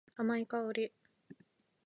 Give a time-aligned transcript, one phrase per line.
[0.15, 0.91] 甘い香り。